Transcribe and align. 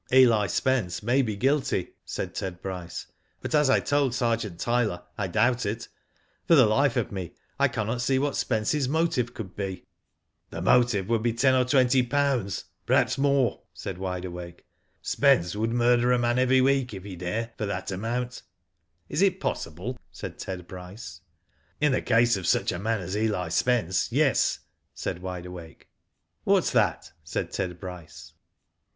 "Eli 0.11 0.47
Spence 0.47 1.03
may 1.03 1.21
be 1.21 1.35
guilty," 1.35 1.93
said 2.05 2.33
Ted 2.33 2.59
Bryce; 2.59 3.05
*^but 3.43 3.53
as 3.53 3.69
I 3.69 3.79
told 3.79 4.15
Sergeant 4.15 4.59
Tyler, 4.59 5.03
I 5.15 5.27
doubt 5.27 5.63
it. 5.63 5.89
For 6.47 6.55
the 6.55 6.65
life 6.65 6.97
of 6.97 7.11
me 7.11 7.35
I 7.59 7.67
cannot 7.67 8.01
see 8.01 8.17
what 8.17 8.35
Spence's 8.35 8.89
motive 8.89 9.35
could 9.35 9.55
be." 9.55 9.85
"The 10.49 10.59
motive 10.59 11.07
would 11.07 11.21
be 11.21 11.33
ten 11.33 11.53
or 11.53 11.65
twenty 11.65 12.01
pounds 12.01 12.63
Digitized 12.63 12.63
byGoogk 12.63 12.65
I90 12.65 12.65
WHO 12.65 12.65
DID 12.65 12.77
ITf 12.77 12.87
perhaps 12.87 13.17
more/' 13.17 13.61
said 13.75 13.97
Wide 13.99 14.25
Awake." 14.25 14.65
Spence 15.13 15.55
would 15.55 15.71
murder 15.71 16.11
a 16.11 16.17
man 16.17 16.39
every 16.39 16.61
week, 16.61 16.95
if 16.95 17.03
he 17.03 17.15
dare, 17.15 17.51
for 17.55 17.67
that 17.67 17.91
amount." 17.91 18.41
"Is 19.07 19.21
it 19.21 19.39
possible?" 19.39 19.99
said 20.11 20.39
Ted 20.39 20.67
Bryce." 20.67 21.21
In 21.79 21.91
the 21.91 22.01
case 22.01 22.35
of 22.37 22.47
such 22.47 22.71
a 22.71 22.79
man 22.79 23.01
as 23.01 23.15
Eli 23.15 23.49
Spence, 23.49 24.11
yes," 24.11 24.61
said 24.95 25.21
Wide 25.21 25.45
Awake. 25.45 25.89
''What's 26.43 26.71
that?" 26.71 27.11
said 27.23 27.51
Ted 27.51 27.79
Bryce. 27.79 28.33